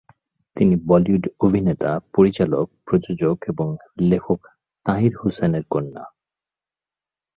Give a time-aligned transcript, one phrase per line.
[0.57, 3.67] তিনি বলিউড অভিনেতা, পরিচালক, প্রযোজক এবং
[4.01, 4.39] লেখক
[4.85, 6.03] তাহির হোসেনের কন্যা।